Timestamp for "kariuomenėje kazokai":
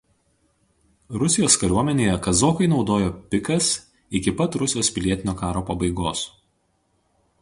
1.63-2.69